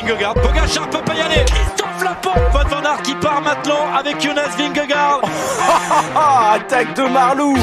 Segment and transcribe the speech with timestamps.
[0.00, 0.34] Vingegaard.
[0.34, 1.44] Pogacar peut pas y aller.
[1.44, 2.40] Christophe Lapont.
[2.52, 5.20] Van Van Aert qui part maintenant avec Jonas Vingegaard.
[6.54, 7.54] Attaque de Marlou.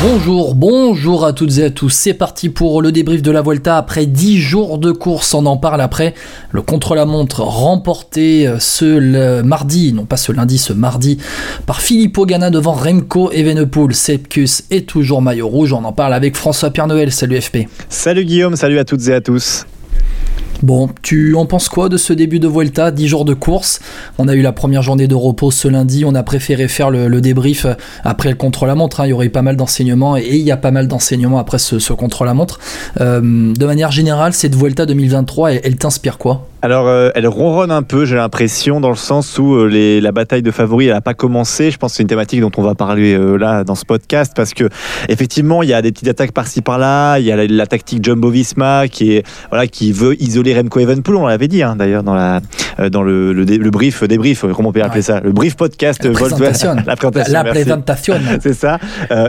[0.00, 1.88] Bonjour, bonjour à toutes et à tous.
[1.88, 5.34] C'est parti pour le débrief de la Volta après 10 jours de course.
[5.34, 6.14] On en parle après.
[6.52, 11.18] Le contre-la-montre remporté euh, ce mardi, non pas ce lundi, ce mardi,
[11.66, 13.92] par Filippo Ganna devant Remco Evenepoel.
[13.92, 15.72] Sepkus est toujours maillot rouge.
[15.72, 17.10] On en parle avec François Pierre Noël.
[17.10, 17.66] Salut FP.
[17.88, 19.66] Salut Guillaume, salut à toutes et à tous.
[20.62, 22.90] Bon, tu en penses quoi de ce début de Vuelta?
[22.90, 23.78] 10 jours de course.
[24.18, 26.04] On a eu la première journée de repos ce lundi.
[26.04, 27.66] On a préféré faire le, débrief
[28.02, 29.00] après le contre-la-montre.
[29.00, 29.06] Hein.
[29.06, 31.58] Il y aurait eu pas mal d'enseignements et il y a pas mal d'enseignements après
[31.58, 32.58] ce, contre-la-montre.
[33.00, 36.48] Euh, de manière générale, cette Vuelta 2023, elle t'inspire quoi?
[36.60, 40.42] Alors, euh, elle ronronne un peu, j'ai l'impression, dans le sens où euh, la bataille
[40.42, 41.70] de favoris, elle n'a pas commencé.
[41.70, 44.32] Je pense que c'est une thématique dont on va parler euh, là dans ce podcast,
[44.34, 44.68] parce que
[45.08, 47.20] effectivement, il y a des petites attaques par-ci par-là.
[47.20, 51.16] Il y a la, tactique Jumbo-Visma qui voilà, qui veut isoler Remco Evenpool.
[51.16, 52.40] On l'avait dit hein, d'ailleurs dans la
[52.92, 56.04] dans le, le, le, brief débrief, comment on peut appeler ça, le brief podcast.
[56.04, 56.76] La présentation.
[56.86, 57.32] la présentation.
[57.32, 58.14] La présentation.
[58.40, 58.78] c'est ça.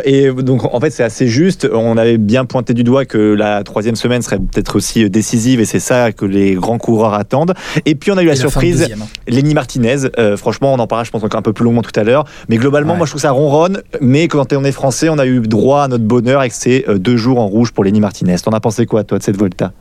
[0.05, 1.67] et donc en fait, c'est assez juste.
[1.73, 5.65] On avait bien pointé du doigt que la troisième semaine serait peut-être aussi décisive, et
[5.65, 7.55] c'est ça que les grands coureurs attendent.
[7.85, 9.05] Et puis on a eu la surprise, hein.
[9.27, 10.09] Lenny Martinez.
[10.17, 12.25] Euh, franchement, on en parlera, je pense, encore un peu plus longuement tout à l'heure.
[12.49, 13.81] Mais globalement, moi, je trouve ça ronronne.
[14.01, 16.97] Mais quand on est français, on a eu droit à notre bonheur avec ces euh,
[16.97, 18.37] deux jours en rouge pour Lenny Martinez.
[18.43, 19.71] T'en as pensé quoi, toi, de cette Volta?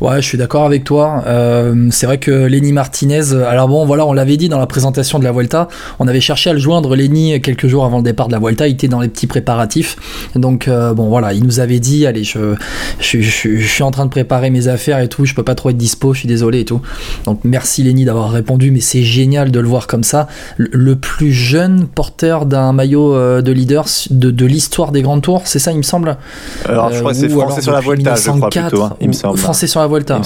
[0.00, 1.22] Ouais, je suis d'accord avec toi.
[1.26, 5.20] Euh, c'est vrai que Lenny Martinez, alors bon, voilà, on l'avait dit dans la présentation
[5.20, 5.68] de la Vuelta,
[6.00, 8.66] on avait cherché à le joindre, Lenny, quelques jours avant le départ de la Vuelta,
[8.66, 9.96] il était dans les petits préparatifs.
[10.34, 12.54] Donc, euh, bon, voilà, il nous avait dit, allez, je,
[12.98, 15.70] je, je, suis en train de préparer mes affaires et tout, je peux pas trop
[15.70, 16.80] être dispo, je suis désolé et tout.
[17.24, 20.26] Donc, merci Lenny d'avoir répondu, mais c'est génial de le voir comme ça.
[20.56, 25.42] Le, plus jeune porteur d'un maillot euh, de leader de, de l'histoire des grandes tours,
[25.44, 26.16] c'est ça, il me semble?
[26.66, 29.12] Alors, je crois que c'est français sur la Vuelta, je crois plutôt, hein, il me
[29.12, 29.38] semble.
[29.38, 30.20] Français sur la Volta.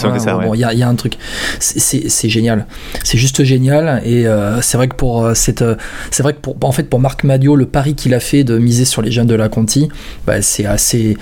[0.55, 1.15] Il y, a un truc.
[1.59, 2.67] C'est génial.
[3.05, 4.03] C'est juste génial.
[4.05, 5.77] Et euh, c'est vrai que pour euh, cette, euh,
[6.11, 8.59] c'est vrai que pour, en fait, pour Marc Madio, le pari qu'il a fait de
[8.59, 9.89] miser sur les jeunes de la Conti,
[10.27, 11.17] bah, c'est assez,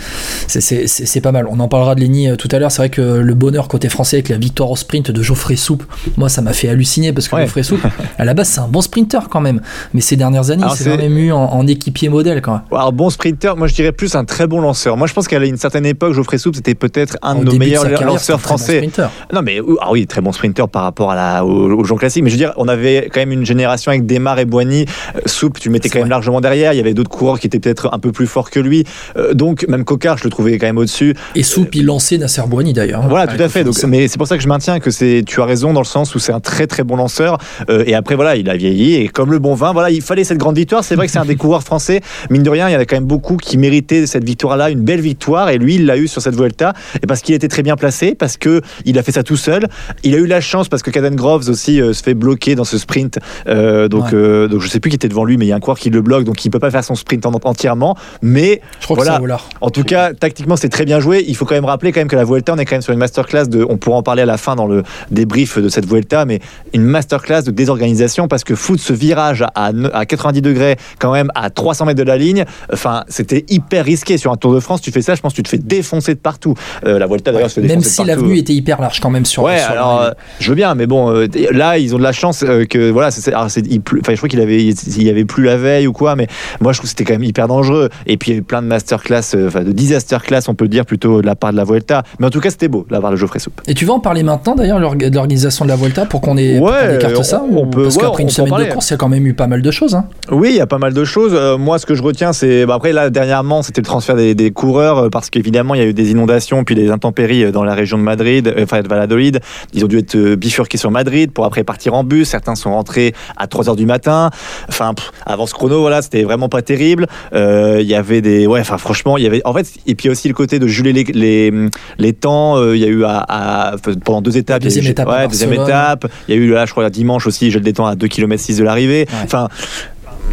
[0.47, 1.47] c'est pas mal.
[1.51, 2.71] On en parlera de Lenny tout à l'heure.
[2.71, 5.85] C'est vrai que le bonheur côté français avec la victoire au sprint de Geoffrey Soupe,
[6.17, 7.85] moi, ça m'a fait halluciner parce que Geoffrey Soupe,
[8.19, 9.61] à la base, c'est un bon sprinter quand même.
[9.95, 12.63] Mais ces dernières années, il s'est quand même eu en, équipier modèle quand même.
[12.71, 14.97] Alors, bon sprinter, moi je dirais plus un très bon lanceur.
[14.97, 17.85] Moi je pense qu'à une certaine époque, Geoffrey Soupe, c'était peut-être un de nos meilleurs
[18.05, 18.89] lanceurs français
[19.33, 22.23] non, mais ah oui, très bon sprinter par rapport à la, aux, gens classiques.
[22.23, 24.87] Mais je veux dire, on avait quand même une génération avec Desmar et Boigny.
[25.15, 26.73] Euh, Soupe, tu mettais quand même largement derrière.
[26.73, 28.85] Il y avait d'autres coureurs qui étaient peut-être un peu plus forts que lui.
[29.17, 31.15] Euh, donc, même Cocard, je le trouvais quand même au-dessus.
[31.35, 33.03] Et Soupe, il lançait Nasser Boigny d'ailleurs.
[33.03, 33.09] Hein.
[33.09, 33.65] Voilà, tout à fait.
[33.65, 35.87] Donc, mais c'est pour ça que je maintiens que c'est, tu as raison dans le
[35.87, 37.39] sens où c'est un très très bon lanceur.
[37.71, 38.95] Euh, et après, voilà, il a vieilli.
[38.95, 40.85] Et comme le bon vin, voilà, il fallait cette grande victoire.
[40.85, 42.01] C'est vrai que c'est un des coureurs français.
[42.31, 44.83] Mine de rien, il y en a quand même beaucoup qui méritaient cette victoire-là, une
[44.83, 45.51] belle victoire.
[45.51, 46.73] Et lui, il l'a eu sur cette Vuelta.
[47.03, 49.67] Et parce qu'il était très bien placé, parce qu'il a fait ça tout seul.
[50.03, 52.65] Il a eu la chance parce que Caden Groves aussi euh, se fait bloquer dans
[52.65, 53.19] ce sprint.
[53.49, 55.57] Euh, donc, euh, donc je sais plus qui était devant lui, mais il y a
[55.57, 57.97] un coureur qui le bloque, donc il peut pas faire son sprint entièrement.
[58.23, 59.19] Mais je voilà.
[59.19, 59.27] Que
[59.61, 61.25] en tout cas, tactiquement, c'est très bien joué.
[61.27, 62.93] Il faut quand même rappeler quand même que la Vuelta, on est quand même sur
[62.93, 63.65] une masterclass de.
[63.69, 66.41] On pourra en parler à la fin dans le débrief de cette Vuelta, mais
[66.73, 71.31] une masterclass de désorganisation parce que foutre ce virage à, à 90 degrés quand même
[71.35, 74.81] à 300 mètres de la ligne, enfin, c'était hyper risqué sur un Tour de France.
[74.81, 76.55] Tu fais ça, je pense que tu te fais défoncer de partout.
[76.83, 79.43] la Vuelta d'ailleurs, même si l'avenue était hyper large quand même sur.
[79.43, 82.45] Ouais, alors euh, je veux bien, mais bon, euh, là ils ont de la chance
[82.47, 85.87] euh, que voilà, c'est, enfin, je crois qu'il avait, il y avait plus la veille
[85.87, 86.27] ou quoi, mais
[86.61, 87.89] moi je trouve que c'était quand même hyper dangereux.
[88.07, 90.69] Et puis il y a eu plein de masterclass, enfin de disaster class, on peut
[90.69, 92.03] dire plutôt de la part de la Vuelta.
[92.19, 93.61] Mais en tout cas, c'était beau de la part de Geoffrey Soupe.
[93.67, 96.59] Et tu vas en parler maintenant d'ailleurs de l'organisation de la Vuelta pour qu'on ait
[96.59, 97.43] ouais, écarte ça.
[97.51, 99.47] On peut, parce qu'après une semaine de course, il y a quand même eu pas
[99.47, 99.95] mal de choses.
[99.95, 100.07] Hein.
[100.31, 101.37] Oui, il y a pas mal de choses.
[101.59, 104.51] moi, ce que je retiens, c'est bah, après là dernièrement, c'était le transfert des, des
[104.51, 107.96] coureurs parce qu'évidemment il y a eu des inondations puis des intempéries dans la région
[107.99, 109.41] de Madrid, enfin de Valladolid.
[109.73, 112.29] Ils ont dû être euh, bifurqués sur Madrid pour après partir en bus.
[112.29, 114.31] Certains sont rentrés à 3 h du matin.
[114.69, 114.95] Enfin,
[115.25, 117.07] avant ce chrono, voilà, c'était vraiment pas terrible.
[117.33, 120.09] Euh, il y avait des, ouais, enfin, franchement, il y avait, en fait, et puis
[120.09, 121.53] aussi le côté de geler les, les,
[121.99, 122.59] les temps.
[122.59, 124.63] Euh, il y a eu à, pendant deux étapes.
[124.63, 125.09] Deuxième étape.
[125.09, 126.07] Ouais, deuxième étape.
[126.29, 128.43] Il y a eu là, je crois, dimanche aussi, gel des temps à 2 km
[128.43, 129.07] 6 de l'arrivée.
[129.25, 129.49] Enfin,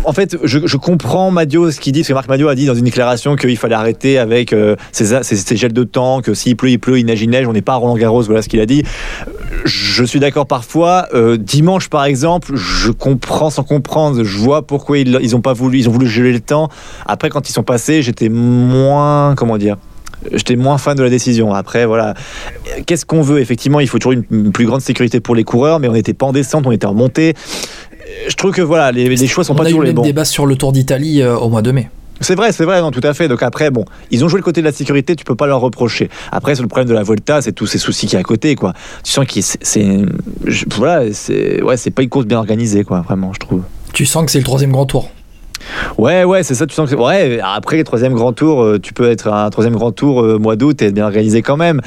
[0.06, 2.76] en fait, je, comprends Madio ce qu'il dit, parce que Marc Madio a dit dans
[2.76, 6.80] une déclaration qu'il fallait arrêter avec euh, ces, gels de temps, que s'il pleut, il
[6.80, 8.66] pleut, il neige, il neige, on n'est pas à Roland Garros, voilà ce qu'il a
[8.66, 8.84] dit.
[9.66, 11.08] Je suis d'accord parfois.
[11.14, 15.80] Euh, dimanche, par exemple, je comprends sans comprendre, je vois pourquoi ils, ont pas voulu,
[15.80, 16.70] ils ont voulu geler le temps.
[17.06, 19.78] Après, quand ils sont passés, j'étais moins, comment dire,
[20.32, 21.54] j'étais moins fan de la décision.
[21.54, 22.14] Après, voilà.
[22.86, 23.40] Qu'est-ce qu'on veut?
[23.40, 26.26] Effectivement, il faut toujours une, plus grande sécurité pour les coureurs, mais on n'était pas
[26.26, 27.34] en descente, on était en montée
[28.28, 29.94] je trouve que voilà, les, les choix sont On pas a eu toujours le les
[29.94, 30.04] même bons.
[30.04, 31.90] débat sur le Tour d'Italie euh, au mois de mai.
[32.22, 33.28] C'est vrai, c'est vrai, non, tout à fait.
[33.28, 35.60] Donc après, bon, ils ont joué le côté de la sécurité, tu peux pas leur
[35.60, 36.10] reprocher.
[36.32, 38.24] Après, c'est le problème de la Volta, c'est tous ces soucis qu'il y a à
[38.24, 38.74] côté, quoi.
[39.04, 39.98] Tu sens que c'est,
[40.78, 43.64] voilà, c'est, ouais, c'est pas une course bien organisée, quoi, vraiment, je trouve.
[43.94, 45.10] Tu sens que c'est le troisième grand tour.
[45.98, 46.66] Ouais, ouais, c'est ça.
[46.66, 49.76] Tu sens que, ouais, après le troisième grand tour, euh, tu peux être un troisième
[49.76, 51.82] grand tour euh, mois d'août et être bien organisé quand même.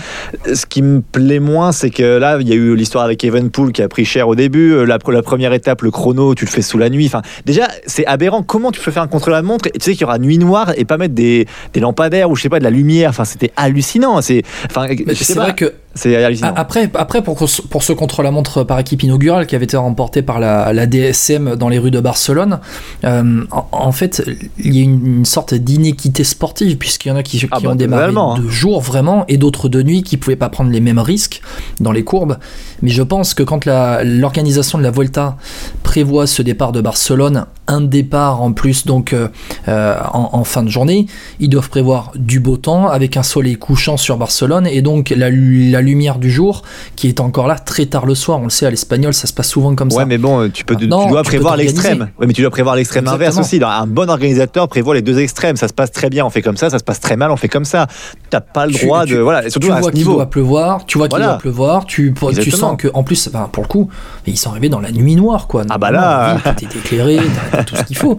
[0.52, 3.72] Ce qui me plaît moins, c'est que là, il y a eu l'histoire avec Evenpool
[3.72, 4.72] qui a pris cher au début.
[4.72, 7.06] Euh, La, la première étape, le chrono, tu le fais sous la nuit.
[7.06, 8.42] Enfin, déjà, c'est aberrant.
[8.42, 10.84] Comment tu peux faire un contre-la-montre et Tu sais qu'il y aura nuit noire et
[10.84, 13.10] pas mettre des, des lampadaires ou je sais pas de la lumière.
[13.10, 14.20] Enfin, c'était hallucinant.
[14.22, 15.42] C'est, enfin, Mais je sais C'est pas.
[15.44, 16.52] vrai que C'est hallucinant.
[16.54, 17.36] après, après pour,
[17.70, 21.68] pour ce contre-la-montre par équipe inaugurale qui avait été remporté par la, la DSM dans
[21.68, 22.60] les rues de Barcelone,
[23.04, 24.22] euh, en, en fait,
[24.58, 27.58] il y a une, une sorte d'inéquité sportive puisqu'il y en a qui, qui Ah
[27.60, 28.38] bah, ont démarré hein.
[28.38, 31.40] de jour vraiment et d'autres de nuit qui pouvaient pas prendre les mêmes risques
[31.80, 32.36] dans les courbes.
[32.82, 35.36] Mais je pense que quand l'organisation de la Volta
[35.82, 39.28] prévoit ce départ de Barcelone, un départ en plus donc euh,
[39.68, 41.06] euh, en, en fin de journée,
[41.40, 45.30] ils doivent prévoir du beau temps avec un soleil couchant sur Barcelone et donc la,
[45.30, 46.62] la lumière du jour
[46.96, 48.38] qui est encore là très tard le soir.
[48.40, 50.04] On le sait à l'espagnol, ça se passe souvent comme Ouais, ça.
[50.04, 52.10] mais bon, tu, peux, tu dois tu prévoir l'extrême.
[52.18, 53.60] Ouais, mais tu dois prévoir l'extrême inverse aussi.
[53.64, 55.56] Un bon organisateur prévoit les deux extrêmes.
[55.56, 56.68] Ça se passe très bien, on fait comme ça.
[56.70, 57.86] Ça se passe très mal, on fait comme ça.
[58.30, 59.18] T'as pas le droit tu- de.
[59.20, 61.32] Voilà, surtout tu à vois qu'il doit pleuvoir, tu vois qu'il Voilà.
[61.32, 63.88] doit pleuvoir, tu, tu sens que en plus, enfin, pour le coup,
[64.26, 65.62] ils sont arrivés dans la nuit noire quoi.
[65.70, 66.38] Ah bah là.
[66.60, 67.18] Est éclairé,
[67.52, 68.18] t'as tout ce qu'il faut.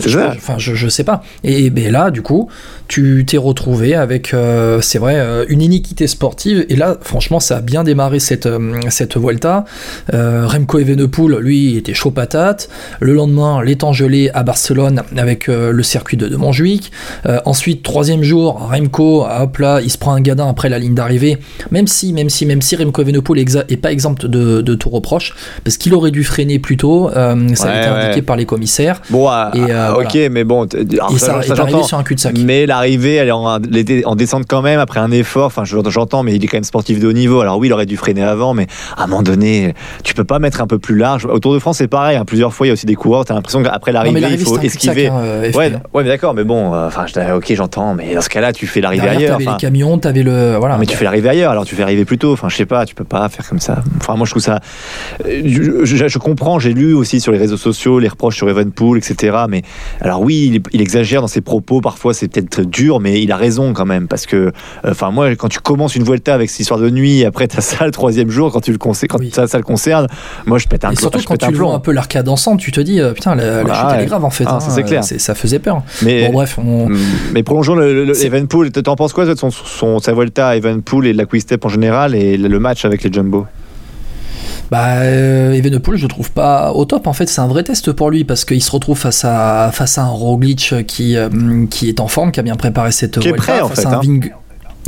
[0.00, 0.18] C'est Je-.
[0.18, 1.22] Enfin, je, je sais pas.
[1.44, 2.48] Et ben là, du coup,
[2.86, 6.64] tu t'es retrouvé avec, euh, c'est vrai, euh, une iniquité sportive.
[6.68, 9.64] Et là, franchement, ça a bien démarré cette, euh, cette Vuelta.
[10.14, 12.68] Euh, Remco Evenepoel, lui, était chaud patate.
[13.00, 16.90] Le lendemain, temps gelés à Barcelone avec euh, le circuit de, de Montjuic.
[17.26, 20.94] Euh, ensuite, troisième jour, Remco, hop là, il se prend un gadin après la ligne
[20.94, 21.38] d'arrivée.
[21.70, 25.34] Même si, même si, même si Remco Evenepoel est pas exempt de, de tout reproche,
[25.64, 27.10] parce qu'il aurait dû freiner plus tôt.
[27.12, 27.34] ça a
[27.80, 27.96] été ouais.
[28.06, 29.00] indiqué par les commissaires.
[29.10, 30.66] Bon, ah, Et, ah, ok, mais bon.
[30.66, 32.36] alors, Et ça, sur un cul-de-sac.
[32.38, 35.46] Mais l'arrivée, elle est en, en descente quand même après un effort.
[35.46, 37.40] Enfin, je- j'entends, mais il est quand même sportif de haut niveau.
[37.40, 39.74] Alors oui, il aurait dû freiner avant, mais à un moment donné,
[40.04, 41.26] tu peux pas mettre un peu plus large.
[41.26, 42.16] Au Tour de France, c'est pareil.
[42.16, 43.24] hein, plusieurs fois, il y a aussi des coureurs.
[43.24, 45.06] T'as l'impression qu'après l'arrivée, il faut esquiver.
[45.08, 45.80] hein, euh, Ouais, hein.
[45.94, 47.06] ouais, mais d'accord, mais bon, euh, enfin,
[47.36, 49.38] ok, j'entends, mais dans ce cas-là, tu fais l'arrivée ailleurs.
[49.38, 50.56] t'avais les camions, t'avais le.
[50.58, 50.74] Voilà.
[50.74, 52.32] Non, mais tu fais l'arrivée ailleurs, alors tu fais arriver plus tôt.
[52.32, 53.82] Enfin, je sais pas, tu peux pas faire comme ça.
[54.00, 54.60] Enfin, moi, je trouve ça.
[55.26, 58.48] euh, Je, je- je comprends, j'ai lu aussi sur les réseaux sociaux les reproches sur
[58.48, 59.36] Evenpool, etc.
[59.48, 59.62] Mais
[60.00, 61.80] alors, oui, il, il exagère dans ses propos.
[61.80, 64.06] Parfois, c'est peut-être dur, mais il a raison quand même.
[64.08, 64.50] Parce que, euh,
[64.86, 67.84] enfin, moi, quand tu commences une Vuelta avec cette histoire de nuit, après, t'as ça
[67.84, 69.30] le troisième jour, quand, tu le conse- quand Oui.
[69.34, 70.06] ça, ça le concerne,
[70.46, 70.98] moi, je pète un plomb.
[71.00, 73.72] surtout quand tu vois un peu l'arcade dansante, tu te dis, euh, putain, la, la
[73.72, 74.44] Ah, chute elle est grave en fait.
[74.46, 75.02] Ah, hein, c'est clair.
[75.04, 75.82] ça faisait peur.
[76.02, 76.88] Mais, Bon, bref, on.
[77.32, 78.70] mais prolongeons le, le- Evenpool.
[78.72, 81.64] T'en penses quoi de son, son, sa Vuelta à Evenpool et de la Quick Step
[81.64, 83.46] en général et le, match avec les Jumbo?
[84.70, 87.06] Bah, euh, Evenepoel, je trouve pas au top.
[87.06, 89.96] En fait, c'est un vrai test pour lui parce qu'il se retrouve face à, face
[89.96, 91.28] à un Roglic qui, euh,
[91.70, 93.86] qui est en forme, qui a bien préparé cette Qui est prêt, en face fait,
[93.86, 94.00] à un hein.
[94.02, 94.30] Ving-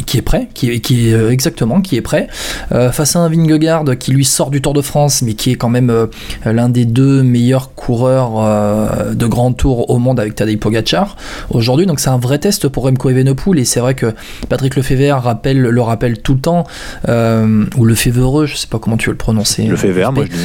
[0.06, 2.28] qui est prêt, qui est, qui est euh, exactement, qui est prêt,
[2.72, 5.54] euh, face à un Vingegaard qui lui sort du Tour de France, mais qui est
[5.54, 6.06] quand même euh,
[6.44, 11.16] l'un des deux meilleurs coureurs euh, de grand tour au monde avec Tadej Pogacar
[11.50, 11.86] aujourd'hui.
[11.86, 14.14] Donc c'est un vrai test pour Remco Evenepoel et c'est vrai que
[14.48, 16.64] Patrick Lefebvre rappelle, le rappelle tout le temps,
[17.08, 19.64] ou Lefebvre, je sais pas comment tu veux le prononcer.
[19.64, 20.38] Le fait vert, moi je dis.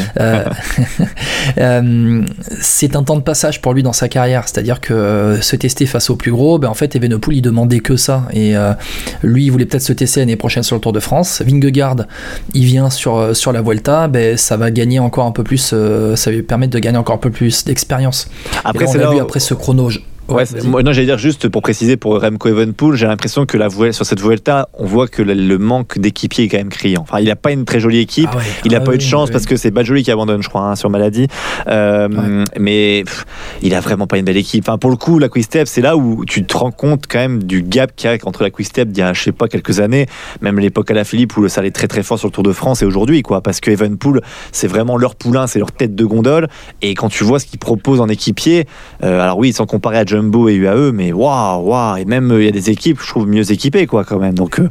[2.61, 6.09] C'est un temps de passage pour lui dans sa carrière, c'est-à-dire que se tester face
[6.09, 8.55] au plus gros, ben en fait Evenepoel il demandait que ça et
[9.35, 11.41] lui il voulait peut-être se tester l'année prochaine sur le Tour de France.
[11.45, 11.97] Vingegaard
[12.53, 15.71] il vient sur euh, sur la Vuelta, ben ça va gagner encore un peu plus,
[15.73, 18.27] euh, ça va lui permettre de gagner encore un peu plus d'expérience.
[18.63, 19.89] Après, Et là, c'est on a là vu où- après ce chrono.
[20.27, 23.69] Ouais, moi, non, j'allais dire juste pour préciser pour Remco Evenpool, j'ai l'impression que la
[23.91, 27.01] sur cette Vuelta, on voit que le, manque d'équipiers est quand même criant.
[27.01, 28.29] Enfin, il n'a pas une très jolie équipe.
[28.31, 29.33] Ah ouais, Il n'a ah pas eu de chance oui.
[29.33, 31.27] parce que c'est Badjoli qui abandonne, je crois, hein, sur maladie.
[31.67, 33.25] Euh, Mais pff,
[33.61, 34.63] il a vraiment pas une belle équipe.
[34.67, 37.19] Enfin, pour le coup, la Quick Step, c'est là où tu te rends compte quand
[37.19, 39.31] même du gap qu'il y a entre la Quick Step d'il y a, je sais
[39.31, 40.07] pas, quelques années,
[40.41, 42.53] même l'époque à la Philippe où ça allait très très fort sur le Tour de
[42.53, 43.41] France et aujourd'hui, quoi.
[43.41, 46.47] Parce que Evenpool, c'est vraiment leur poulain, c'est leur tête de gondole.
[46.81, 48.65] Et quand tu vois ce qu'ils proposent en équipier,
[49.03, 51.97] euh, alors oui, sans comparer à Jumbo et UAE, mais waouh, waouh.
[51.97, 54.33] Et même, euh, il y a des équipes, je trouve, mieux équipées, quoi, quand même.
[54.33, 54.69] Donc, euh,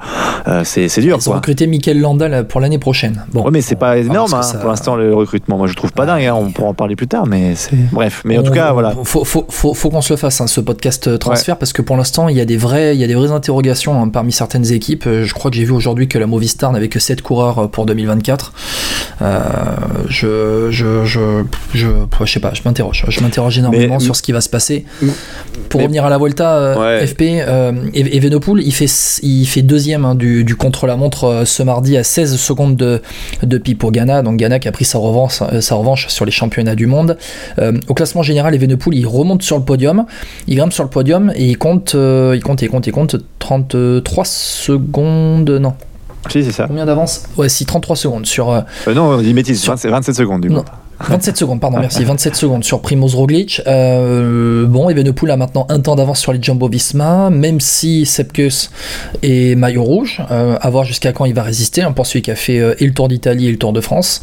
[0.48, 3.24] euh, c'est dur, Ils ont recruté Mikel Landa pour l'année prochaine.
[3.32, 5.58] Bon, Ouais, mais c'est pas voir énorme hein, ça- pour l'instant le recrutement.
[5.58, 6.24] Moi, je trouve pas dingue.
[6.24, 8.22] hein, On pourra en parler plus tard, mais c'est bref.
[8.24, 8.94] Mais en tout cas, voilà.
[9.04, 11.96] Faut, faut, faut, faut qu'on se le fasse, hein, ce podcast transfert, parce que pour
[11.96, 15.04] l'instant, il y a des vrais, il y a des vraies interrogations parmi certaines équipes.
[15.08, 18.52] Je crois que j'ai vu aujourd'hui que la Movistar n'avait que 7 coureurs pour 2024.
[19.22, 19.40] Euh,
[20.08, 21.88] je, je, je, je,
[22.24, 23.04] je sais pas, je m'interroge.
[23.08, 24.84] Je m'interroge énormément Mais- sur ce qui va se passer.
[25.69, 26.75] Pour revenir à la Volta
[27.05, 27.23] FP,
[27.95, 32.76] Evenepoel, il fait, il fait deuxième hein, du, du contre-la-montre ce mardi à 16 secondes
[32.76, 33.03] de,
[33.43, 34.23] de pour Ghana.
[34.23, 37.17] Donc Ghana qui a pris sa revanche, sa revanche sur les championnats du monde.
[37.88, 40.07] au classement général, Evenepoel, il remonte sur le podium,
[40.47, 44.25] il grimpe sur le podium et il compte, il compte, il compte, il compte 33
[44.25, 45.75] secondes, non.
[46.31, 46.67] Si, c'est ça.
[46.67, 47.25] Combien d'avance?
[47.37, 48.50] Ouais, si, 33 secondes sur.
[48.50, 48.61] Euh,
[48.95, 49.75] non, il met sur...
[49.75, 50.62] 27 secondes du coup.
[51.08, 52.04] 27 secondes, pardon, merci.
[52.04, 53.62] 27 secondes sur Primoz Roglic.
[53.66, 58.70] Euh, bon, Evenepoel a maintenant un temps d'avance sur les Jumbo Visma, même si Sepkus
[59.23, 60.23] est maillot rouge.
[60.30, 61.82] Euh, à voir jusqu'à quand il va résister.
[61.82, 64.23] Hein, pour celui qui a fait et le Tour d'Italie et le Tour de France.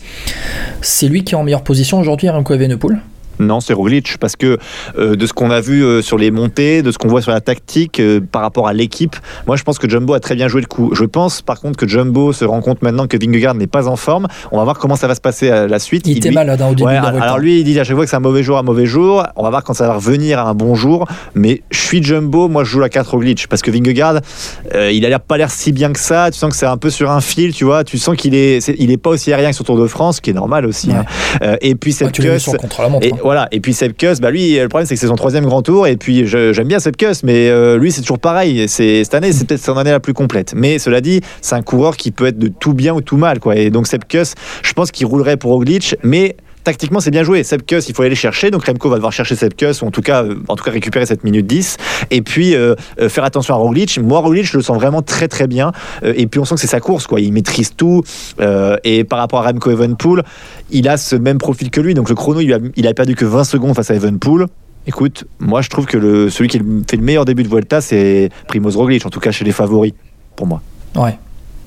[0.81, 3.01] C'est lui qui est en meilleure position aujourd'hui, Remco Evenepoel?
[3.41, 4.57] Non, c'est Roglic, parce que
[4.97, 7.31] euh, de ce qu'on a vu euh, sur les montées, de ce qu'on voit sur
[7.31, 9.15] la tactique euh, par rapport à l'équipe,
[9.47, 10.91] moi je pense que Jumbo a très bien joué le coup.
[10.93, 13.95] Je pense par contre que Jumbo se rend compte maintenant que Vingegaard n'est pas en
[13.95, 14.27] forme.
[14.51, 16.07] On va voir comment ça va se passer à la suite.
[16.07, 18.05] Il, était malade hein, au début de la Alors lui, il dit à chaque fois
[18.05, 19.25] que c'est un mauvais jour, un mauvais jour.
[19.35, 21.07] On va voir quand ça va revenir à un bon jour.
[21.35, 24.19] Mais je suis Jumbo, moi je joue la 4 Roglic, parce que Vingegaard,
[24.73, 26.29] il a pas l'air si bien que ça.
[26.31, 27.83] Tu sens que c'est un peu sur un fil, tu vois.
[27.83, 30.21] Tu sens qu'il est, il est pas aussi aérien que sur Tour de France, ce
[30.21, 30.91] qui est normal aussi.
[30.91, 31.05] Hein.
[31.61, 33.17] et puis cette ouais, contre la montre, et, hein.
[33.31, 33.47] Voilà.
[33.53, 35.95] Et puis cette bah lui, le problème c'est que c'est son troisième grand tour, et
[35.95, 38.67] puis j'aime bien Sepkus, mais euh, lui c'est toujours pareil.
[38.67, 40.53] Cette année, c'est peut-être son année la plus complète.
[40.53, 43.39] Mais cela dit, c'est un coureur qui peut être de tout bien ou tout mal,
[43.39, 43.55] quoi.
[43.55, 44.33] Et donc Sepkus,
[44.63, 47.43] je pense qu'il roulerait pour Roglic, mais tactiquement, c'est bien joué.
[47.43, 48.51] Sepkus, il faut aller le chercher.
[48.51, 51.05] Donc Remco va devoir chercher Sepkus, ou en tout cas, euh, en tout cas récupérer
[51.05, 51.77] cette minute 10.
[52.11, 52.75] Et puis euh,
[53.09, 53.99] faire attention à Roglic.
[53.99, 55.71] Moi, Roglic, je le sens vraiment très très bien.
[56.03, 57.19] et puis on sent que c'est sa course, quoi.
[57.19, 58.03] Il maîtrise tout.
[58.83, 60.23] et par rapport à Remco Evenpool,
[60.69, 61.93] il a ce même profil que lui.
[61.93, 64.47] Donc le chrono, il a, il a perdu que 20 secondes face à Evenpool.
[64.87, 68.29] Écoute, moi je trouve que le, celui qui fait le meilleur début de Vuelta, c'est
[68.47, 69.93] Primoz Roglic, en tout cas chez les favoris,
[70.35, 70.61] pour moi.
[70.95, 71.17] Ouais.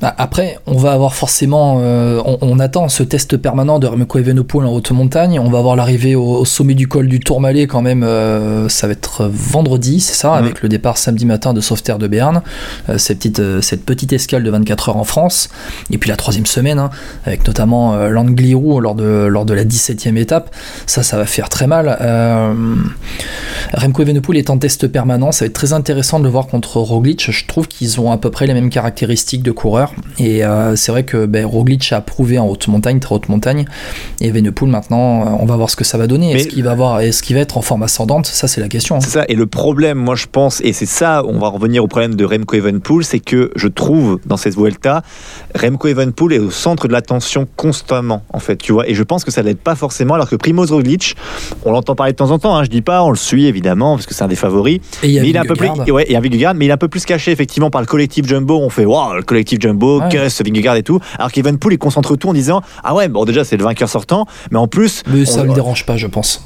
[0.01, 4.67] Bah, après, on va avoir forcément, euh, on, attend ce test permanent de Remco Evenepoel
[4.67, 5.39] en haute montagne.
[5.39, 8.03] On va avoir l'arrivée au, sommet du col du Tourmalet quand même.
[8.03, 12.09] Euh, ça va être vendredi, c'est ça, avec le départ samedi matin de Sauveterre de
[12.09, 12.43] Berne.
[12.89, 15.49] Euh, cette, petite, cette petite escale de 24 heures en France.
[15.91, 16.91] Et puis la troisième semaine, hein,
[17.25, 20.55] avec notamment l'Angliru lors de, lors de la 17e étape.
[20.87, 21.97] Ça, ça va faire très mal.
[23.73, 25.31] Remco Evenepoel est en test permanent.
[25.31, 27.31] Ça va être très intéressant de le voir contre Roglic.
[27.31, 29.84] Je trouve qu'ils ont à peu près les mêmes caractéristiques de coureur.
[30.19, 33.65] Et euh, c'est vrai que ben, Roglic a prouvé en haute montagne, très haute montagne.
[34.21, 36.33] Et Venepool, maintenant, euh, on va voir ce que ça va donner.
[36.33, 38.27] Est-ce qu'il va, avoir, est -ce va être en forme ascendante?
[38.27, 38.97] Ça, c'est la question.
[38.97, 39.01] Hein.
[39.01, 39.25] C'est ça.
[39.29, 42.25] Et le problème, moi, je pense, et c'est ça, on va revenir au problème de
[42.25, 45.03] Remco Evenpool, c'est que je trouve dans cette Vuelta,
[45.55, 48.89] Remco Evenpool est au centre de l'attention constamment, en fait, tu vois.
[48.89, 51.17] Et je pense que ça l'aide pas forcément, alors que Primoz Roglic,
[51.65, 53.95] on l'entend parler de temps en temps, hein, je dis pas, on le suit évidemment,
[53.97, 54.81] parce que c'est un des favoris.
[55.03, 56.29] Et il, mais il est un peu plus, ouais, et mais
[56.67, 58.59] il est un peu plus caché, effectivement, par le collectif Jumbo.
[58.61, 60.29] On fait, waouh, le collectif Jumbo, ouais.
[60.45, 61.01] Vingegaard et tout.
[61.19, 64.27] Alors qu'Evenpool, il concentre tout en disant, ah ouais, bon, déjà, c'est le vainqueur sortant,
[64.51, 65.03] mais en plus.
[65.07, 66.43] Mais ça ne le dérange pas, je pense.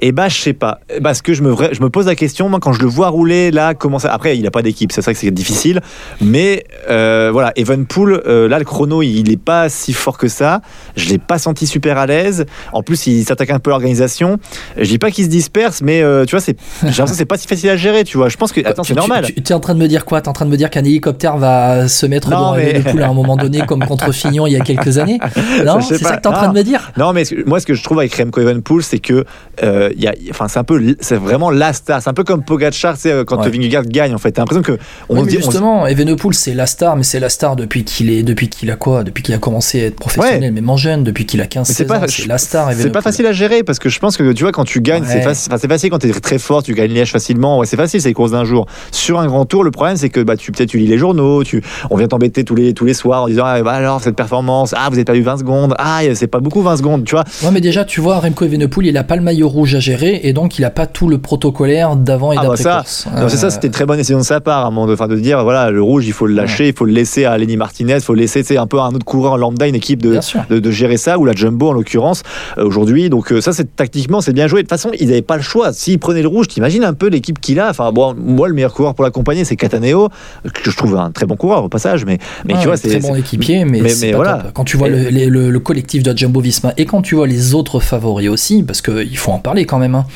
[0.00, 0.78] Et eh bah, je sais pas.
[1.02, 3.50] Parce que je me, je me pose la question, moi, quand je le vois rouler
[3.50, 4.12] là, comment ça.
[4.12, 5.80] Après, il n'a pas d'équipe, c'est vrai que c'est difficile.
[6.20, 10.60] Mais euh, voilà, Evenpool, euh, là, le chrono, il n'est pas si fort que ça.
[10.96, 12.46] Je l'ai pas senti super à l'aise.
[12.72, 14.38] En plus, il s'attaque un peu à l'organisation.
[14.76, 17.24] Je dis pas qu'il se disperse, mais euh, tu vois, c'est, j'ai l'impression que c'est
[17.24, 18.28] pas si facile à gérer, tu vois.
[18.28, 18.64] Je pense que.
[18.64, 19.26] Attends, c'est normal.
[19.26, 20.20] Tu, es en train de me dire quoi?
[20.20, 23.02] Tu es en train de me dire qu'un hélicoptère va se mettre dans mais...
[23.02, 25.18] À un moment donné, comme contre Fignon il y a quelques années
[25.64, 27.66] Non, c'est ça que tu es en train de me dire Non, mais moi, ce
[27.66, 29.24] que je trouve avec Remco Evenpool, c'est que
[29.62, 32.02] euh, y a, enfin, c'est un peu, c'est vraiment la star.
[32.02, 33.50] C'est un peu comme Pogacar, c'est quand ouais.
[33.50, 34.32] Vingegaard gagne en fait.
[34.32, 34.78] T'as l'impression que
[35.08, 38.48] on dit, justement, Evenepoel c'est la star, mais c'est la star depuis qu'il est, depuis
[38.48, 41.40] qu'il a quoi, depuis qu'il a commencé à être professionnel, même en jeune, depuis qu'il
[41.40, 41.94] a 15 16 ans.
[42.08, 42.72] C'est la star.
[42.72, 45.04] C'est pas facile à gérer parce que je pense que tu vois quand tu gagnes,
[45.06, 47.58] c'est facile, c'est facile quand t'es très fort, tu gagnes Liège facilement.
[47.58, 48.66] Ouais, c'est facile, c'est les courses d'un jour.
[48.90, 51.44] Sur un grand tour, le problème c'est que bah tu peut-être tu lis les journaux,
[51.44, 54.16] tu, on vient t'embêter tous les tous les soirs en disant ah, bah alors cette
[54.16, 57.24] performance, ah vous avez perdu 20 secondes, ah c'est pas beaucoup 20 secondes, tu vois.
[57.42, 60.20] Ouais, mais déjà tu vois Remco Evenepoel, il a pas le maillot rouge à gérer
[60.24, 63.36] et donc il a pas tout le protocolaire d'avant et ah, bah d'après ça, c'est
[63.36, 66.06] ça, c'était une très bonne décision de sa part, de, de dire voilà le rouge
[66.06, 68.42] il faut le lâcher, il faut le laisser à Lenny Martinez, il faut le laisser
[68.56, 71.34] un peu à un autre coureur lambda, une équipe de, de, gérer ça ou la
[71.34, 72.22] Jumbo en l'occurrence
[72.56, 73.10] euh, aujourd'hui.
[73.10, 74.60] Donc euh, ça c'est tactiquement c'est bien joué.
[74.60, 75.72] De toute façon ils n'avaient pas le choix.
[75.72, 77.70] S'ils prenaient le rouge, t'imagines un peu l'équipe qu'il a.
[77.70, 80.08] Enfin bon, moi le meilleur coureur pour l'accompagner c'est Cataneo,
[80.52, 83.00] que je trouve un très bon coureur au passage, mais mais tu vois c'est très
[83.00, 84.46] bon équipier, mais, mais, voilà.
[84.54, 87.80] Quand tu vois le, le, collectif de Jumbo Visma et quand tu vois les autres
[87.80, 90.06] favoris aussi, parce qu'il faut en parler quand même, hein,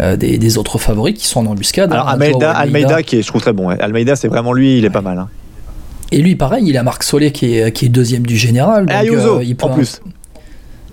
[0.00, 1.92] euh, des, des, autres favoris qui sont en embuscade.
[1.92, 3.68] Alors hein, Almeida, Almeida, qui est, je trouve très bon.
[3.68, 5.18] Almeida, c'est vraiment lui, il est pas mal.
[5.18, 5.28] Hein.
[6.12, 8.86] Et lui, pareil, il a Marc Solé qui est, qui est deuxième du général.
[8.86, 10.00] Donc, Ayuso, euh, il en plus.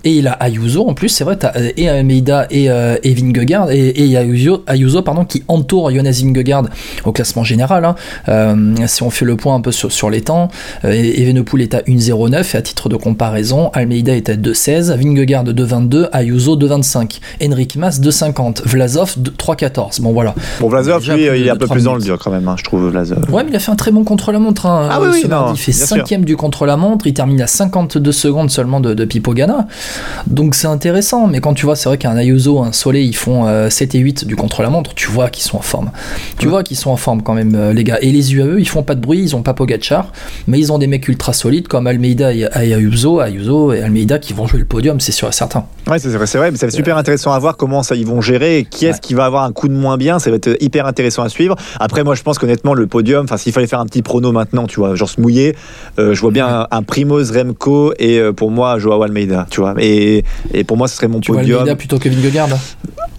[0.04, 3.88] Et il a Ayuso en plus, c'est vrai, t'as et Almeida et, et Vingegaard et,
[3.88, 6.64] et Ayuso, Ayuso pardon, qui entoure Jonas Vingegaard
[7.04, 7.84] au classement général.
[8.26, 8.56] Hein.
[8.86, 10.48] si on fait le point un peu sur, sur les temps,
[10.84, 16.08] Evenepoel est à 1,09 et à titre de comparaison, Almeida est à 2,16, Vingegaard 2,22,
[16.12, 20.00] Ayuso 2,25, Henrik Mas 2,50, Vlasov 3,14.
[20.00, 20.34] Bon voilà.
[20.60, 22.64] Bon Vlasov, lui, il est un peu plus dans le dur quand même, hein, je
[22.64, 23.30] trouve Vlasov.
[23.30, 24.66] Ouais, mais il a fait un très bon contre-la-montre.
[24.66, 28.50] Hein, ah oui, oui non, il fait cinquième du contre-la-montre, il termine à 52 secondes
[28.50, 29.66] seulement de, de Pipogana.
[30.26, 33.46] Donc c'est intéressant, mais quand tu vois, c'est vrai qu'un Ayuso, un Soleil, ils font
[33.68, 35.90] 7 et 8 du contre-la-montre, tu vois qu'ils sont en forme.
[36.38, 37.98] Tu vois qu'ils sont en forme quand même, euh, les gars.
[38.00, 40.12] Et les UAE, ils font pas de bruit, ils ont pas Pogachar,
[40.46, 44.32] mais ils ont des mecs ultra solides comme Almeida et Ayuso, Ayuso et Almeida qui
[44.32, 45.64] vont jouer le podium, c'est sûr et certain.
[45.86, 48.20] Ouais, c'est vrai, c'est vrai, mais c'est super intéressant à voir comment ça ils vont
[48.20, 50.86] gérer, qui est-ce qui va avoir un coup de moins bien, ça va être hyper
[50.86, 51.56] intéressant à suivre.
[51.78, 54.66] Après, moi, je pense qu'honnêtement, le podium, enfin, s'il fallait faire un petit prono maintenant,
[54.66, 55.56] tu vois, genre se mouiller,
[55.98, 59.74] euh, je vois bien un, Primoz Remco et euh, pour moi, Joao Almeida, tu vois.
[59.80, 61.64] Et, et pour moi, ce serait mon tu podium.
[61.64, 62.48] Vois plutôt que Vingegaard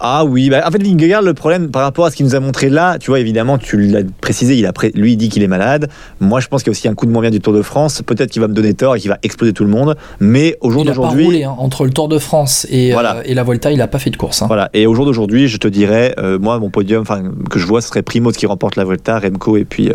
[0.00, 2.40] Ah oui, bah, en fait, Vingegaard, le problème par rapport à ce qu'il nous a
[2.40, 5.48] montré là, tu vois, évidemment, tu l'as précisé, il a lui, il dit qu'il est
[5.48, 5.88] malade.
[6.20, 7.62] Moi, je pense qu'il y a aussi un coup de moins bien du Tour de
[7.62, 8.02] France.
[8.04, 9.96] Peut-être qu'il va me donner tort et qu'il va exploser tout le monde.
[10.20, 11.44] Mais au jour d'aujourd'hui.
[11.44, 11.54] Hein.
[11.58, 13.16] Entre le Tour de France et, voilà.
[13.16, 14.42] euh, et la Volta, il n'a pas fait de course.
[14.42, 14.46] Hein.
[14.46, 14.70] Voilà.
[14.72, 17.04] Et au jour d'aujourd'hui, je te dirais, euh, moi, mon podium
[17.50, 19.90] que je vois, ce serait Primoz qui remporte la Volta, Remco et puis,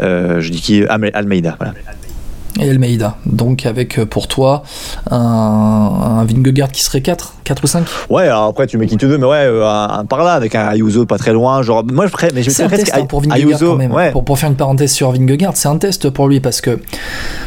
[0.00, 1.56] euh, je dis qui Almeida.
[1.58, 1.74] Voilà
[2.60, 3.16] et Almeida.
[3.26, 4.62] Donc avec pour toi
[5.10, 6.24] un, un
[6.72, 9.26] qui serait 4, 4 ou 5 Ouais, alors après tu mets qui tu veux, mais
[9.26, 11.62] ouais, un, par là, avec un Ayuso pas très loin.
[11.62, 13.92] Genre, moi je ferais, mais je c'est un test hein, pour Vingegaard Ayuso, quand même.
[13.92, 14.10] Ouais.
[14.12, 16.78] Pour, pour, faire une parenthèse sur Vingegaard, c'est un test pour lui parce que,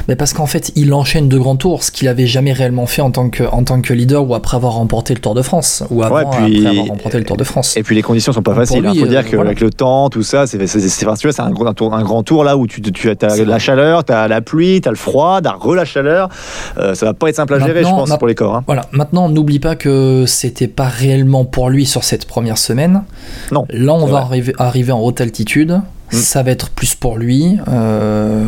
[0.08, 3.02] mais parce qu'en fait, il enchaîne de grands tours, ce qu'il avait jamais réellement fait
[3.02, 5.84] en tant que, en tant que leader ou après avoir remporté le Tour de France
[5.90, 7.76] ou avant, ouais, puis, après avoir remporté le Tour de France.
[7.78, 8.84] Et puis les conditions sont pas Donc faciles.
[8.84, 9.54] Il lui, faut dire euh, qu'avec voilà.
[9.60, 11.06] le temps, tout ça, c'est, c'est, c'est,
[11.40, 14.28] un, un, tour- un grand tour là où tu, tu as la chaleur, tu as
[14.28, 16.30] la pluie, tu as le froid, tu as re la chaleur.
[16.78, 18.56] Euh, ça va pas être simple à gérer, je pense, pour les corps.
[18.56, 18.64] hein.
[18.68, 19.87] Voilà, maintenant n'oublie pas que
[20.26, 23.04] c'était pas réellement pour lui sur cette première semaine.
[23.52, 25.82] Non, Là, on va arriver, arriver en haute altitude.
[26.10, 27.58] Ça va être plus pour lui.
[27.68, 28.46] Euh,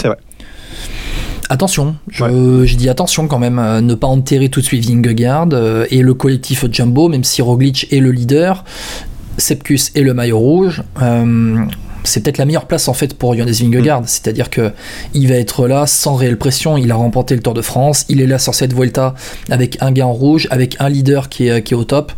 [0.00, 0.16] C'est vrai.
[1.48, 5.48] Attention, je, je dis attention quand même, euh, ne pas enterrer tout de suite Vingegaard
[5.52, 8.64] euh, et le collectif Jumbo, même si Roglic est le leader,
[9.36, 10.82] Sepkus est le maillot rouge.
[12.04, 14.72] C'est peut-être la meilleure place en fait pour Jonas Vingegaard, c'est-à-dire que
[15.14, 16.76] il va être là sans réelle pression.
[16.76, 19.14] Il a remporté le Tour de France, il est là sur cette Vuelta
[19.50, 22.12] avec un gars en rouge, avec un leader qui est, qui est au top,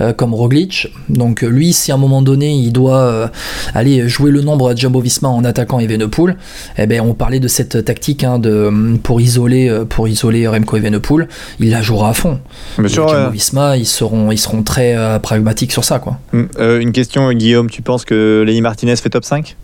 [0.00, 0.88] euh, comme Roglic.
[1.08, 3.28] Donc lui, si à un moment donné il doit euh,
[3.74, 6.36] aller jouer le nombre à Jumbo-Visma en attaquant Evenepoel,
[6.78, 10.76] eh ben on parlait de cette tactique hein, de pour isoler euh, pour isoler Remco
[10.76, 11.28] Evenepoel,
[11.60, 12.40] il la jouera à fond.
[12.78, 13.08] Bien sûr.
[13.08, 16.18] Jumbo-Visma, ils seront ils seront très pragmatiques sur ça quoi.
[16.32, 16.44] Mm.
[16.80, 19.56] Une question, Guillaume, tu penses que Lenny Martinez fait top 5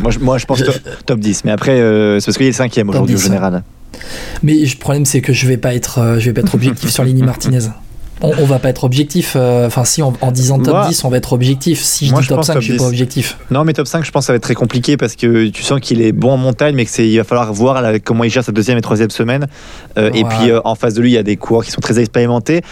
[0.00, 0.74] moi, je, moi, je pense top,
[1.06, 3.24] top 10, mais après, euh, c'est parce qu'il est le cinquième Top aujourd'hui au 10,
[3.24, 3.62] général.
[4.42, 6.90] Mais le problème c'est que je vais pas être euh, je vais pas être objectif
[6.90, 7.60] sur Lini Martinez.
[8.20, 9.34] On, on va pas être objectif.
[9.36, 11.80] euh, Enfin, si en, en disant top Moi- 10, on va être objectif.
[11.82, 12.88] Si je Moi, dis je top pense 5, top je suis pas 10.
[12.88, 13.38] objectif.
[13.50, 15.62] Non, mais top 5, je pense que ça va être très compliqué parce que tu
[15.62, 18.52] sens qu'il est bon en montagne, mais qu'il va falloir voir comment il gère sa
[18.52, 19.46] deuxième et troisième semaine.
[19.98, 21.80] Euh, Et puis euh, en face de lui, il y a des coureurs qui sont
[21.80, 22.62] très expérimentés.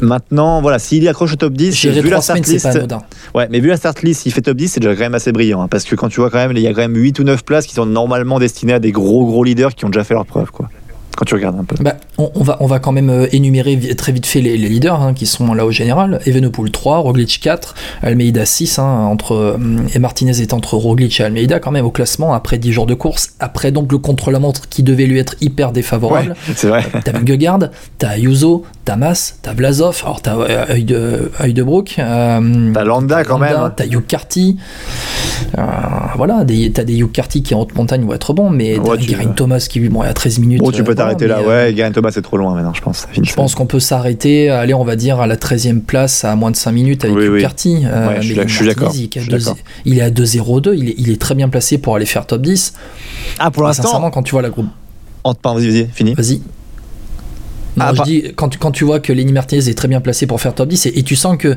[0.00, 3.48] Maintenant, voilà, s'il accroche au top 10, Gérer vu la start semaines, list, pas ouais,
[3.50, 5.62] mais vu la start list, s'il fait top 10, c'est déjà quand même assez brillant.
[5.62, 7.24] hein, parce que quand tu vois quand même, il y a quand même 8 ou
[7.24, 10.14] 9 places qui sont normalement destinées à des gros gros leaders qui ont déjà fait
[10.14, 10.68] leur preuve, quoi.
[11.16, 11.74] Quand tu regardes un peu.
[11.82, 14.68] Bah, on, on va, on va quand même euh, énumérer très vite fait les, les
[14.68, 16.20] leaders hein, qui sont là au général.
[16.26, 18.78] Evenepoel 3, Roglic 4, Almeida 6.
[18.78, 19.56] hein, entre, euh,
[19.92, 22.94] et Martinez est entre Roglic et Almeida quand même au classement après 10 jours de
[22.94, 23.30] course.
[23.40, 26.36] Après donc le contre-la-montre qui devait lui être hyper défavorable.
[26.54, 26.84] c'est vrai.
[27.04, 31.62] T'as Vingegaard, t'as Ayuso, t'as Mas, t'as Vlasov, alors t'as euh, Œil de, Œil de
[31.62, 33.72] Brook, euh, T'as Landa quand Landa, même.
[33.76, 34.56] T'as Hugh Carty.
[35.58, 35.62] Euh,
[36.16, 38.96] voilà, des- t'as des Hugh Carty qui en haute montagne vont être bons, mais Ouais,
[38.96, 40.60] t'as Geraint Thomas qui lui bon, est à 13 minutes.
[40.60, 41.40] Bon, tu peux euh, t'arrêter là.
[41.40, 43.06] euh, Ouais, Garen Thomas, c'est trop loin maintenant, je pense.
[43.12, 46.50] Je pense qu'on peut s'arrêter, aller, on va dire, à la 13e place à moins
[46.50, 47.42] de 5 minutes avec Oui, Hugh oui.
[47.42, 47.82] Carty.
[47.84, 49.56] Euh, Ouais, je suis mais d'ac- je suis Martinez, d'accord, Il, est à deux- d'accord.
[49.84, 52.40] il est à 2-0-2, il est, il est très bien placé pour aller faire top
[52.40, 52.72] 10.
[53.38, 54.68] Ah, pour l'instant, sincèrement, quand tu vois la groupe.
[55.42, 56.14] pardon, vas-y, vas-y, fini.
[56.14, 56.40] Vas-y.
[57.78, 59.88] Non, Ah, je pas- dis, quand, tu- quand tu vois que Lenny Martinez est très
[59.88, 61.56] bien placé pour faire top 10, et, et tu sens que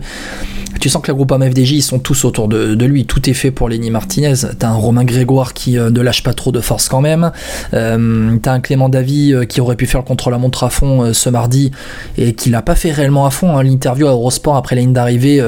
[0.82, 3.06] tu sens que la groupe FDJ, ils sont tous autour de, lui.
[3.06, 4.34] Tout est fait pour Lenny Martinez.
[4.58, 7.32] T'as un Romain Grégoire qui euh, ne lâche pas trop de force quand même.
[7.76, 11.30] Euh, T'as un Clément Davy euh, qui aurait pu faire le contre-la-montre à fond ce
[11.30, 11.70] mardi
[12.18, 13.56] et qui l'a pas fait réellement à fond.
[13.56, 13.62] hein.
[13.64, 15.40] L'interview à Eurosport après la ligne d'arrivée,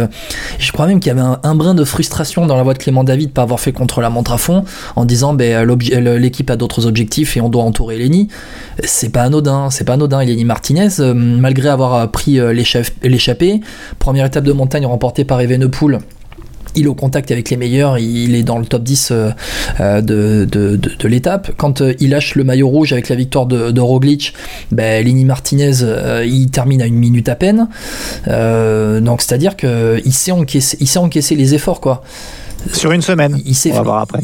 [0.60, 3.04] je crois même qu'il y avait un, brin de frustration dans la voix de Clément
[3.04, 4.63] Davy de pas avoir fait contre-la-montre à fond
[4.96, 8.28] en disant ben, l'équipe a d'autres objectifs et on doit entourer Lenny.
[8.84, 10.19] C'est pas anodin, c'est pas anodin.
[10.19, 13.62] Et Lenny Martinez, malgré avoir pris l'échapp- l'échappée,
[13.98, 16.00] première étape de montagne remportée par Evenepoel
[16.76, 19.32] il est au contact avec les meilleurs, il est dans le top 10 euh,
[19.80, 21.52] euh, de, de, de, l'étape.
[21.58, 24.34] Quand euh, il lâche le maillot rouge avec la victoire de, Roglic,
[24.72, 25.74] ben, Lenny Martinez,
[26.26, 27.68] il termine à une minute à peine.
[28.28, 31.82] donc c'est-à-dire qu'il sait, encaisser, il sait encaisser les efforts.
[31.82, 32.04] quoi.
[32.72, 34.20] Sur une semaine, il sait, on va voir après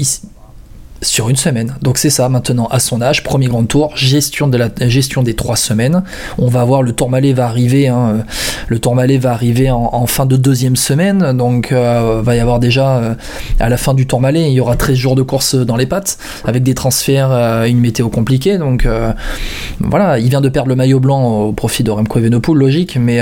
[1.01, 1.75] sur une semaine.
[1.81, 5.35] Donc c'est ça maintenant à son âge, premier grand tour, gestion de la gestion des
[5.35, 6.03] trois semaines.
[6.37, 8.25] On va voir le Tourmalet va arriver, hein,
[8.69, 12.97] le Tourmalet va arriver en, fin de deuxième semaine, donc euh, va y avoir déjà
[12.97, 13.15] euh,
[13.59, 16.17] à la fin du Tourmalet, il y aura 13 jours de course dans les pattes
[16.45, 18.57] avec des transferts, euh, une météo compliquée.
[18.57, 18.87] Donc
[19.79, 23.19] voilà, il vient de perdre le maillot blanc au profit de Remco Evenepoel, logique, mais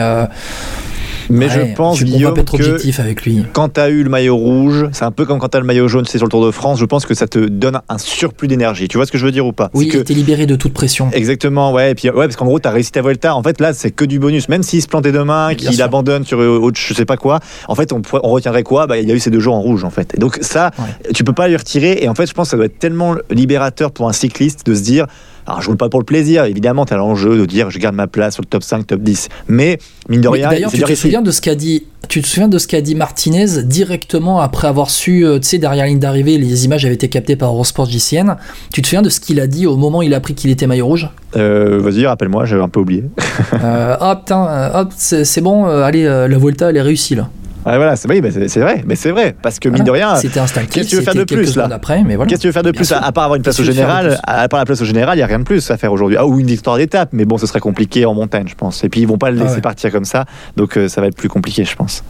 [1.30, 3.46] mais je pense, Guillaume, être objectif avec lui.
[3.54, 5.66] quand tu as eu le maillot rouge, c'est un peu comme quand tu as le
[5.66, 7.98] maillot jaune, c'est sur le Tour de France, je pense que ça te donne un
[7.98, 8.88] surplus d'énergie.
[8.88, 9.70] Tu vois ce que je veux dire ou pas?
[9.74, 9.98] Oui, que...
[9.98, 11.10] tu es libéré de toute pression.
[11.12, 11.92] Exactement, ouais.
[11.92, 13.36] Et puis, ouais, parce qu'en gros, tu as réussi ta Volta.
[13.36, 14.50] En fait, là, c'est que du bonus.
[14.50, 17.76] Même s'il se plantait demain, qu'il abandonne sur euh, autre, je sais pas quoi, en
[17.76, 18.88] fait, on, on retiendrait quoi?
[18.88, 20.13] Bah, Il y a eu ces deux jours en rouge, en fait.
[20.16, 20.72] Et donc, ça,
[21.13, 22.00] tu peux pas lui retirer.
[22.02, 24.76] Et en fait, je pense que ça doit être tellement libérateur pour un cycliste de
[24.76, 25.08] se dire
[25.48, 27.96] alors, je roule pas pour le plaisir, évidemment, tu as l'enjeu de dire je garde
[27.96, 29.30] ma place sur le top 5, top 10.
[29.48, 29.80] Mais,
[30.10, 32.58] mine de rien, d'ailleurs, tu te souviens de ce qu'a dit, tu te souviens de
[32.58, 36.38] ce qu'a dit Martinez directement après avoir su, euh, tu sais, derrière la ligne d'arrivée,
[36.38, 38.36] les images avaient été captées par Eurosport JCN.
[38.74, 40.52] Tu te souviens de ce qu'il a dit au moment où il a appris qu'il
[40.52, 41.10] était maillot rouge?
[41.38, 43.06] Euh, Vas-y, rappelle-moi, j'avais un peu oublié.
[43.54, 47.30] euh, oh putain, hop, c'est bon, euh, allez, la Volta, elle est réussie là.
[47.69, 50.39] Ah, voilà, c'est oui, c'est vrai, mais c'est vrai, parce que mine de rien, c'était
[50.39, 50.73] instinctif.
[50.73, 52.30] Qu'est-ce que tu veux faire de plus là après, mais voilà.
[52.30, 54.47] Qu'est-ce que tu veux faire de plus à, part avoir une place au général À
[54.47, 56.15] part la place au général, il y a rien de plus à faire aujourd'hui.
[56.17, 58.86] Ah, ou une victoire d'étape, mais bon, ce serait compliqué en montagne, je pense.
[58.86, 60.23] Et puis ils vont pas le laisser partir comme ça,
[60.56, 62.03] donc euh, ça va être plus compliqué, je pense.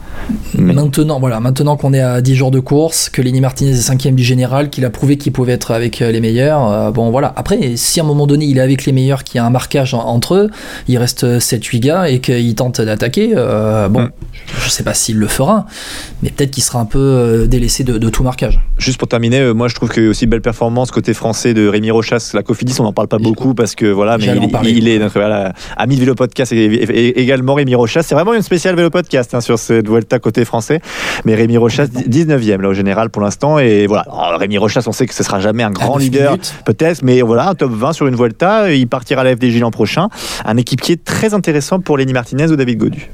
[0.56, 4.14] Maintenant, voilà, maintenant qu'on est à 10 jours de course, que Lenny Martinez est cinquième
[4.14, 7.32] du général, qu'il a prouvé qu'il pouvait être avec euh, les meilleurs, euh, bon voilà.
[7.34, 9.50] Après, si à un moment donné il est avec les meilleurs, qu'il y a un
[9.50, 10.50] marquage entre eux,
[10.86, 14.10] il reste 7-8 gars et qu'il tente d'attaquer, bon, mm.
[14.60, 15.47] je sais pas s'il le fera,
[16.22, 18.60] mais peut-être qu'il sera un peu euh, délaissé de, tout marquage.
[18.78, 21.90] Juste pour terminer, euh, moi je trouve que aussi belle performance côté français de Rémi
[21.90, 24.26] Rochas, la Cofidis, on n'en parle pas beaucoup parce que voilà, mais
[24.64, 25.20] il, est notre
[25.76, 28.02] ami de Vélo Podcast et, également Rémi Rochas.
[28.02, 30.80] C'est vraiment une spéciale Vélo Podcast hein, sur cette Vuelta côté français.
[31.24, 33.58] Mais Rémi Rochas, 19e là au général pour l'instant.
[33.58, 34.04] Et voilà,
[34.38, 37.54] Rémi Rochas, on sait que ce sera jamais un grand leader, peut-être, mais voilà, un
[37.54, 38.72] top 20 sur une Vuelta.
[38.72, 40.08] Il partira à la FDJ l'an prochain.
[40.44, 43.10] Un équipier très intéressant pour Lenny Martinez ou David Godu.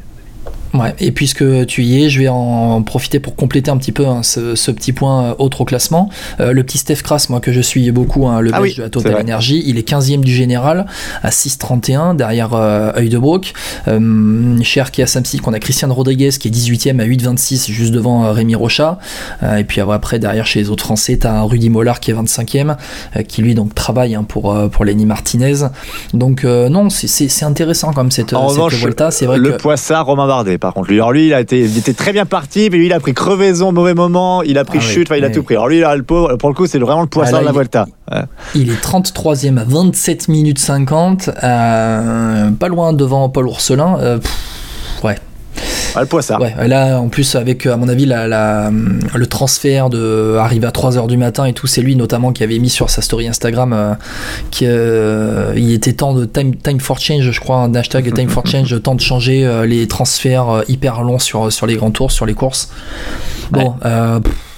[0.74, 4.06] Ouais, et puisque tu y es, je vais en profiter pour compléter un petit peu
[4.08, 6.10] hein, ce, petit point euh, autre au classement.
[6.40, 8.90] Euh, le petit Steph Kras, moi que je suis beaucoup, hein, le ah de la
[8.90, 10.86] Total Energy, il est 15e du général
[11.22, 13.52] à 6,31 derrière euh, de Brook.
[13.86, 17.70] Euh, Cher qui est à Samsic, on a Christian Rodriguez qui est 18e à 8,26
[17.70, 18.98] juste devant Rémi Rocha.
[19.56, 22.76] et puis après, derrière chez les autres Français, tu as Rudy Mollard qui est 25e,
[23.28, 25.68] qui lui donc travaille hein, pour, pour Lenny Martinez.
[26.14, 29.10] Donc non, c'est intéressant comme cette, en cette Volta.
[29.10, 29.62] Vrai le que...
[29.62, 30.88] Poissard, Romain Bardet par contre.
[30.88, 32.98] Lui, alors lui, il, a été, il était très bien parti, mais lui, il a
[32.98, 35.56] pris crevaison, mauvais moment, il a pris ah chute, il a tout pris.
[35.56, 37.86] Alors lui, là, le pour le coup, c'est vraiment le poisson ah de la Volta.
[38.54, 43.98] Il est 33e à 27 minutes 50, euh, pas loin devant Paul Ourselin.
[44.00, 44.18] Euh,
[45.02, 45.18] ouais,
[45.94, 46.40] ah, le poissard.
[46.40, 48.70] Ouais, là, en plus, avec, à mon avis, la,
[49.14, 52.58] le transfert de arriver à 3h du matin et tout, c'est lui notamment qui avait
[52.58, 53.94] mis sur sa story Instagram euh,
[54.50, 58.46] qu'il euh, était temps de time, time for change, je crois, un hashtag time for
[58.46, 62.26] change, temps de changer euh, les transferts hyper longs sur, sur les grands tours, sur
[62.26, 62.70] les courses.
[63.50, 63.76] Bon,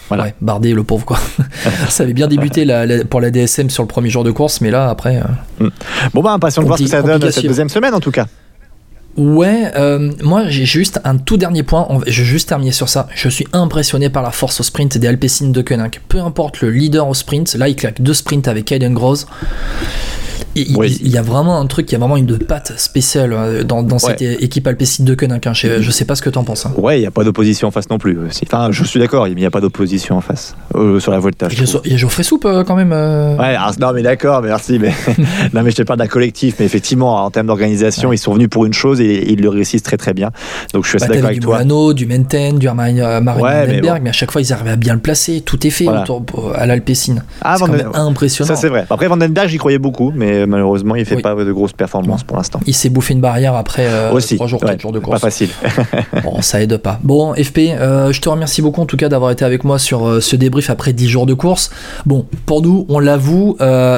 [0.08, 0.22] voilà.
[0.22, 1.18] Ouais, Bardet, le pauvre quoi.
[1.88, 2.64] ça avait bien débuté
[3.10, 5.20] pour la DSM sur le premier jour de course, mais là après.
[5.58, 5.66] Mm.
[6.14, 8.26] Bon bah impatient de voir ce que ça donne cette deuxième semaine en tout cas.
[9.16, 13.08] Ouais, euh, moi j'ai juste un tout dernier point, je vais juste terminer sur ça.
[13.14, 16.00] Je suis impressionné par la force au sprint des Alpecin de Koenig.
[16.08, 19.26] Peu importe le leader au sprint, là il claque deux sprints avec Aiden Gross.
[20.56, 23.98] Il, y a vraiment un truc, il y a vraiment une patte spéciale euh, dans,
[23.98, 25.46] cette équipe alpécide de Koenig.
[25.46, 25.52] Hein.
[25.52, 26.64] Je, je, sais pas ce que tu en penses.
[26.64, 26.72] Hein.
[26.78, 28.18] Ouais, il n'y a pas d'opposition en face non plus.
[28.44, 31.48] Enfin, je suis d'accord, il n'y a pas d'opposition en face euh, sur la Volta.
[31.84, 32.92] Il y a Geoffrey Soupe euh, quand même.
[32.92, 34.78] Ouais, non mais d'accord, merci.
[34.78, 34.92] Mais
[35.52, 38.48] non mais je te parle d'un collectif, mais effectivement en termes d'organisation, ils sont venus
[38.48, 40.30] pour une chose et, ils le réussissent très très bien.
[40.72, 43.02] Donc je suis assez bah, d'accord avec du Molano, du Menten, du Marine
[43.40, 45.42] ouais, mais, à chaque fois ils arrivaient à bien le placer.
[45.42, 47.16] Tout est fait à l'Alpecin.
[47.42, 48.48] Ah, c'est impressionnant.
[48.48, 48.86] Ça c'est vrai.
[48.88, 52.60] Après Vandenberg, j'y croyais beaucoup, mais malheureusement, il fait pas de grosses performances pour l'instant.
[52.66, 55.20] Il s'est bouffé une barrière après euh, Aussi, 3 jours, jours de course.
[55.20, 55.50] Pas facile.
[56.24, 56.98] bon, ça aide pas.
[57.02, 60.06] Bon, FP, euh, je te remercie beaucoup en tout cas d'avoir été avec moi sur
[60.06, 61.70] euh, ce débrief après 10 jours de course.
[62.04, 63.56] Bon, pour nous, on l'avoue,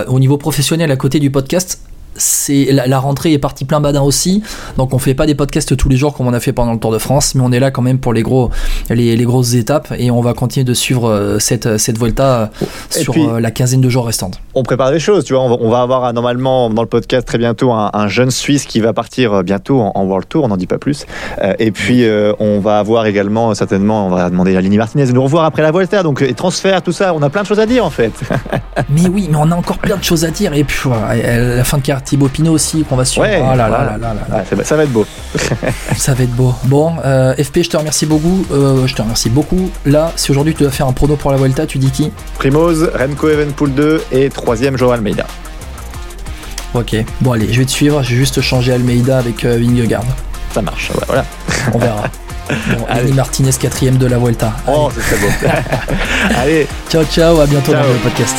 [0.08, 1.80] au niveau professionnel à côté du podcast,
[2.18, 4.42] c'est la, la rentrée est partie plein badin aussi,
[4.76, 6.78] donc on fait pas des podcasts tous les jours comme on a fait pendant le
[6.78, 8.50] Tour de France, mais on est là quand même pour les gros,
[8.90, 12.66] les, les grosses étapes et on va continuer de suivre euh, cette cette Volta euh,
[12.96, 14.40] Et sur puis- euh, la quinzaine de jours restantes.
[14.54, 15.42] on prépare des choses, tu vois.
[15.42, 18.30] On va, on va avoir euh, normalement dans le podcast très bientôt un, un jeune
[18.30, 21.06] Suisse qui va partir euh, bientôt en, en World Tour, on n'en dit pas plus.
[21.42, 24.76] Euh, et puis euh, on va avoir également euh, certainement, on va demander à Lini
[24.78, 27.30] Martinez de nous revoir après la Volta, donc euh, et transfert, tout ça, on a
[27.30, 28.12] plein de choses à dire en fait.
[28.90, 31.64] Mais oui, mais on a encore plein de choses à dire et puis euh, la
[31.64, 33.26] fin de carrière Thibaut Pinot aussi qu'on va suivre.
[33.26, 33.84] Ouais, Oh là là voilà.
[33.98, 34.44] là là là.
[34.48, 35.04] C'est- ça va être beau.
[35.96, 36.54] Ça va être beau.
[36.64, 38.46] Bon, euh, FP, je te remercie beaucoup.
[38.50, 39.70] Euh, je te remercie beaucoup.
[39.84, 42.10] Là, si aujourd'hui tu dois faire un prono pour la Vuelta, tu dis qui?
[42.38, 45.26] Primoz, Remco Evenpool 2 et troisième Joao Almeida.
[46.74, 46.96] Ok.
[47.20, 48.02] Bon, allez, je vais te suivre.
[48.02, 50.04] Je vais juste changer Almeida avec euh, Vingegaard.
[50.54, 51.24] Ça marche, ouais, voilà.
[51.74, 52.04] On verra.
[52.48, 53.12] Bon, Allez.
[53.12, 54.52] Martinez, quatrième de la Vuelta.
[54.66, 54.76] Allez.
[54.78, 55.32] Oh, c'est très beau.
[56.36, 56.66] Allez.
[56.90, 57.40] Ciao, ciao.
[57.40, 57.82] À bientôt Ciao.
[57.82, 58.36] dans le podcast.